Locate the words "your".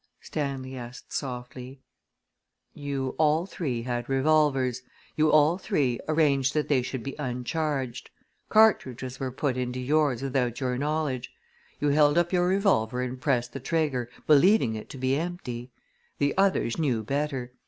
10.59-10.75, 12.33-12.47